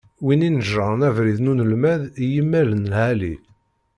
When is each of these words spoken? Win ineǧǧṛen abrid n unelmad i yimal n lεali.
Win 0.25 0.45
ineǧǧṛen 0.47 1.01
abrid 1.07 1.37
n 1.41 1.51
unelmad 1.51 2.01
i 2.23 2.25
yimal 2.33 2.69
n 2.75 2.85
lεali. 2.91 3.35